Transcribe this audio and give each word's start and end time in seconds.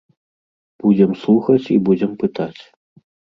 Будзем 0.83 1.13
слухаць 1.25 1.69
і 1.75 1.77
будзем 1.89 2.17
пытаць. 2.25 2.61